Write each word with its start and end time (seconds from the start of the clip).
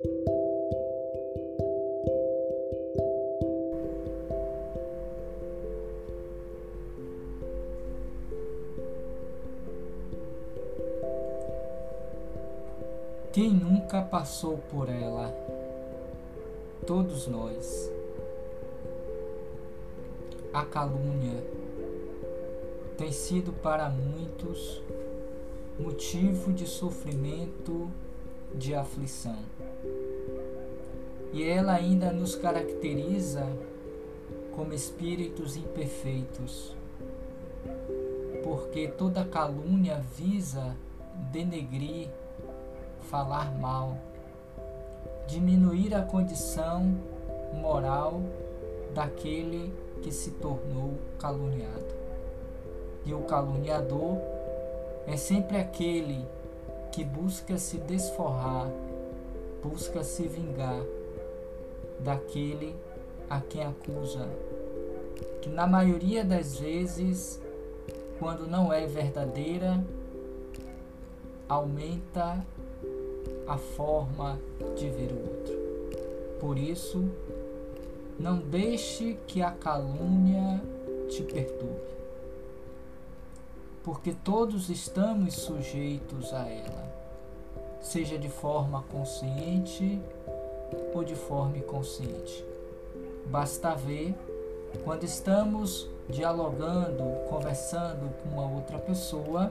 Quem 0.00 0.10
nunca 13.50 14.00
passou 14.02 14.58
por 14.70 14.88
ela? 14.88 15.34
Todos 16.86 17.26
nós. 17.26 17.90
A 20.52 20.64
calúnia 20.64 21.42
tem 22.96 23.10
sido 23.10 23.52
para 23.52 23.90
muitos 23.90 24.80
motivo 25.76 26.52
de 26.52 26.68
sofrimento, 26.68 27.90
de 28.54 28.76
aflição. 28.76 29.38
E 31.32 31.44
ela 31.44 31.74
ainda 31.74 32.10
nos 32.10 32.34
caracteriza 32.34 33.46
como 34.54 34.72
espíritos 34.72 35.56
imperfeitos, 35.56 36.74
porque 38.42 38.88
toda 38.88 39.24
calúnia 39.24 40.02
visa 40.16 40.74
denegrir 41.30 42.08
falar 43.02 43.56
mal, 43.58 43.96
diminuir 45.26 45.94
a 45.94 46.02
condição 46.02 46.96
moral 47.54 48.20
daquele 48.94 49.72
que 50.02 50.10
se 50.10 50.32
tornou 50.32 50.94
caluniado. 51.18 51.98
E 53.04 53.14
o 53.14 53.20
caluniador 53.22 54.18
é 55.06 55.16
sempre 55.16 55.58
aquele 55.58 56.26
que 56.90 57.04
busca 57.04 57.56
se 57.58 57.78
desforrar, 57.78 58.70
busca 59.62 60.02
se 60.02 60.26
vingar 60.26 60.82
daquele 62.00 62.74
a 63.28 63.40
quem 63.40 63.62
acusa, 63.62 64.28
que 65.42 65.48
na 65.48 65.66
maioria 65.66 66.24
das 66.24 66.58
vezes, 66.58 67.40
quando 68.18 68.46
não 68.46 68.72
é 68.72 68.86
verdadeira, 68.86 69.84
aumenta 71.48 72.44
a 73.46 73.56
forma 73.56 74.38
de 74.76 74.88
ver 74.90 75.12
o 75.12 75.18
outro. 75.18 75.58
Por 76.40 76.58
isso, 76.58 77.10
não 78.18 78.38
deixe 78.38 79.16
que 79.26 79.42
a 79.42 79.50
calúnia 79.50 80.60
te 81.08 81.22
perturbe, 81.22 81.96
porque 83.82 84.12
todos 84.12 84.68
estamos 84.68 85.34
sujeitos 85.34 86.32
a 86.34 86.46
ela, 86.46 86.92
seja 87.80 88.18
de 88.18 88.28
forma 88.28 88.82
consciente 88.90 90.00
ou 90.94 91.04
de 91.04 91.14
forma 91.14 91.58
inconsciente. 91.58 92.44
Basta 93.26 93.74
ver 93.74 94.14
quando 94.84 95.04
estamos 95.04 95.88
dialogando, 96.08 97.04
conversando 97.28 98.10
com 98.22 98.28
uma 98.30 98.50
outra 98.50 98.78
pessoa 98.78 99.50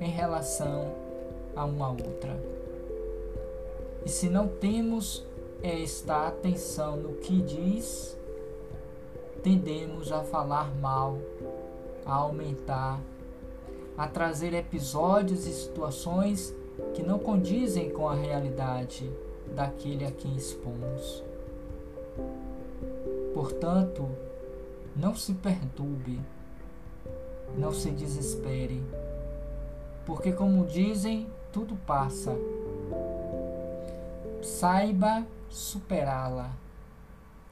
em 0.00 0.10
relação 0.10 0.92
a 1.54 1.64
uma 1.64 1.90
outra. 1.90 2.38
E 4.04 4.08
se 4.08 4.28
não 4.28 4.48
temos 4.48 5.24
esta 5.62 6.28
atenção 6.28 6.96
no 6.96 7.14
que 7.14 7.42
diz, 7.42 8.16
tendemos 9.42 10.12
a 10.12 10.22
falar 10.22 10.74
mal, 10.76 11.18
a 12.06 12.14
aumentar, 12.14 13.00
a 13.96 14.06
trazer 14.06 14.54
episódios 14.54 15.46
e 15.46 15.52
situações 15.52 16.54
que 16.94 17.02
não 17.02 17.18
condizem 17.18 17.90
com 17.90 18.08
a 18.08 18.14
realidade 18.14 19.10
daquele 19.54 20.04
a 20.04 20.10
quem 20.10 20.36
expomos. 20.36 21.22
Portanto, 23.34 24.08
não 24.96 25.14
se 25.14 25.34
perturbe, 25.34 26.20
não 27.56 27.72
se 27.72 27.90
desespere, 27.90 28.82
porque, 30.04 30.32
como 30.32 30.66
dizem, 30.66 31.26
tudo 31.52 31.76
passa 31.86 32.36
saiba 34.48 35.26
superá-la, 35.50 36.50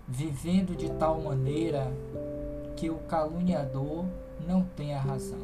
vivendo 0.09 0.75
de 0.77 0.91
tal 0.91 1.21
maneira 1.21 1.93
que 2.77 2.91
o 2.91 2.97
caluniador 3.01 4.05
não 4.47 4.63
tenha 4.77 4.99
razão. 4.99 5.39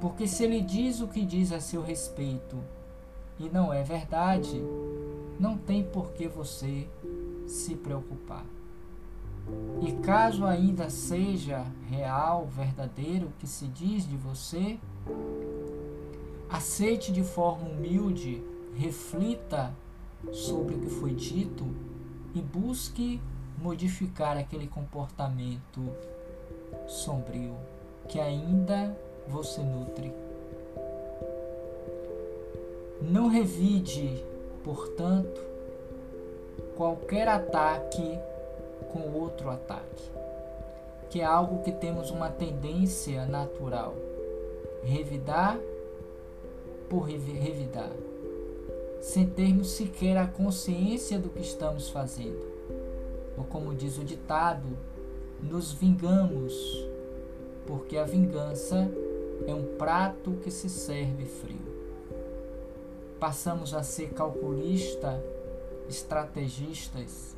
Porque 0.00 0.26
se 0.26 0.44
ele 0.44 0.60
diz 0.60 1.00
o 1.00 1.08
que 1.08 1.24
diz 1.24 1.52
a 1.52 1.60
seu 1.60 1.82
respeito 1.82 2.56
e 3.40 3.48
não 3.48 3.72
é 3.72 3.82
verdade, 3.82 4.62
não 5.38 5.56
tem 5.56 5.82
por 5.82 6.12
que 6.12 6.28
você 6.28 6.86
se 7.46 7.74
preocupar. 7.74 8.44
E 9.80 9.92
caso 10.02 10.44
ainda 10.44 10.90
seja 10.90 11.64
real, 11.88 12.46
verdadeiro 12.46 13.28
o 13.28 13.32
que 13.38 13.46
se 13.46 13.66
diz 13.66 14.06
de 14.06 14.16
você, 14.16 14.78
aceite 16.50 17.10
de 17.10 17.24
forma 17.24 17.66
humilde 17.66 18.42
reflita 18.76 19.72
sobre 20.30 20.74
o 20.74 20.80
que 20.80 20.90
foi 20.90 21.14
dito 21.14 21.64
e 22.34 22.42
busque 22.42 23.20
modificar 23.58 24.36
aquele 24.36 24.66
comportamento 24.66 25.80
sombrio 26.86 27.56
que 28.06 28.20
ainda 28.20 28.94
você 29.26 29.62
nutre. 29.62 30.12
Não 33.02 33.28
revide, 33.28 34.24
portanto, 34.62 35.40
qualquer 36.76 37.28
ataque 37.28 38.18
com 38.92 39.18
outro 39.18 39.50
ataque, 39.50 40.10
que 41.08 41.20
é 41.20 41.24
algo 41.24 41.62
que 41.62 41.72
temos 41.72 42.10
uma 42.10 42.28
tendência 42.28 43.24
natural. 43.26 43.94
Revidar 44.82 45.58
por 46.88 47.02
revidar 47.02 47.92
sem 49.00 49.26
termos 49.26 49.70
sequer 49.70 50.16
a 50.16 50.26
consciência 50.26 51.18
do 51.18 51.30
que 51.30 51.40
estamos 51.40 51.88
fazendo. 51.88 52.46
Ou 53.36 53.44
como 53.44 53.74
diz 53.74 53.96
o 53.98 54.04
ditado, 54.04 54.68
nos 55.42 55.72
vingamos, 55.72 56.86
porque 57.66 57.96
a 57.96 58.04
vingança 58.04 58.90
é 59.46 59.54
um 59.54 59.76
prato 59.76 60.32
que 60.42 60.50
se 60.50 60.68
serve 60.68 61.24
frio. 61.24 61.79
Passamos 63.20 63.74
a 63.74 63.82
ser 63.82 64.14
calculista, 64.14 65.22
estrategistas, 65.88 67.36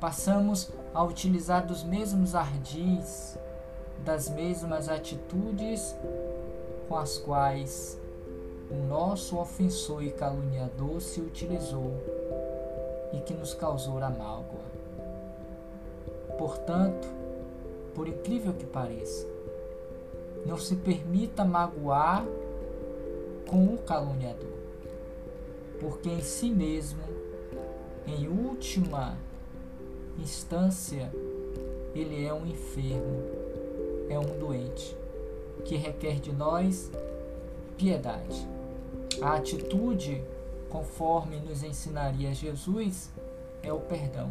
passamos 0.00 0.70
a 0.94 1.02
utilizar 1.04 1.66
dos 1.66 1.84
mesmos 1.84 2.34
ardis, 2.34 3.38
das 4.02 4.30
mesmas 4.30 4.88
atitudes 4.88 5.94
com 6.88 6.96
as 6.96 7.18
quais 7.18 8.00
o 8.70 8.74
nosso 8.88 9.38
ofensor 9.38 10.02
e 10.02 10.10
caluniador 10.10 11.00
se 11.00 11.20
utilizou 11.20 11.92
e 13.12 13.20
que 13.20 13.34
nos 13.34 13.52
causou 13.52 13.98
a 13.98 14.08
mágoa. 14.08 14.64
Portanto, 16.38 17.06
por 17.94 18.08
incrível 18.08 18.54
que 18.54 18.66
pareça, 18.66 19.26
não 20.46 20.58
se 20.58 20.76
permita 20.76 21.44
magoar 21.44 22.24
com 23.48 23.66
o 23.66 23.78
caluniador, 23.78 24.63
porque 25.80 26.08
em 26.08 26.20
si 26.20 26.50
mesmo, 26.50 27.02
em 28.06 28.28
última 28.28 29.16
instância, 30.18 31.10
ele 31.94 32.24
é 32.24 32.32
um 32.32 32.46
enfermo, 32.46 33.22
é 34.08 34.18
um 34.18 34.38
doente, 34.38 34.96
que 35.64 35.76
requer 35.76 36.20
de 36.20 36.32
nós 36.32 36.90
piedade. 37.76 38.48
A 39.22 39.34
atitude, 39.36 40.22
conforme 40.68 41.36
nos 41.36 41.62
ensinaria 41.62 42.34
Jesus, 42.34 43.10
é 43.62 43.72
o 43.72 43.80
perdão. 43.80 44.30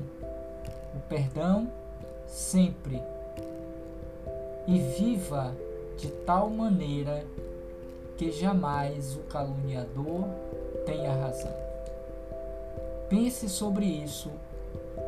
O 0.96 1.00
perdão 1.08 1.72
sempre. 2.28 3.02
E 4.68 4.80
viva 4.80 5.56
de 5.98 6.10
tal 6.26 6.50
maneira 6.50 7.26
que 8.24 8.32
jamais 8.32 9.18
o 9.18 9.20
caluniador 9.24 10.24
tenha 10.86 11.12
razão. 11.14 11.52
Pense 13.10 13.50
sobre 13.50 13.86
isso, 13.86 14.32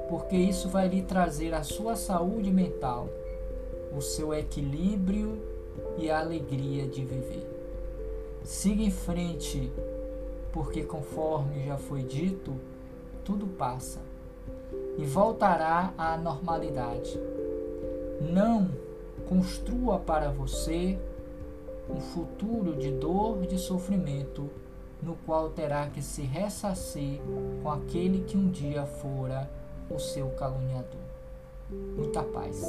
porque 0.09 0.35
isso 0.35 0.67
vai 0.67 0.89
lhe 0.89 1.01
trazer 1.01 1.53
a 1.53 1.63
sua 1.63 1.95
saúde 1.95 2.51
mental, 2.51 3.07
o 3.95 4.01
seu 4.01 4.33
equilíbrio 4.33 5.41
e 5.97 6.09
a 6.09 6.19
alegria 6.19 6.85
de 6.87 7.05
viver. 7.05 7.49
Siga 8.43 8.83
em 8.83 8.91
frente, 8.91 9.71
porque 10.51 10.83
conforme 10.83 11.67
já 11.67 11.77
foi 11.77 12.03
dito, 12.03 12.53
tudo 13.23 13.47
passa 13.47 14.01
e 14.97 15.05
voltará 15.05 15.93
à 15.97 16.17
normalidade. 16.17 17.17
Não 18.19 18.69
construa 19.29 19.99
para 19.99 20.29
você 20.31 20.99
um 21.89 21.99
futuro 21.99 22.75
de 22.75 22.91
dor, 22.91 23.45
de 23.45 23.57
sofrimento 23.57 24.49
no 25.01 25.15
qual 25.25 25.49
terá 25.49 25.87
que 25.87 26.01
se 26.01 26.23
ressarcir 26.23 27.21
com 27.61 27.69
aquele 27.69 28.21
que 28.21 28.35
um 28.37 28.49
dia 28.49 28.85
fora 28.85 29.49
o 29.89 29.99
seu 29.99 30.29
caluniador. 30.31 31.05
Muita 31.69 32.23
paz. 32.23 32.61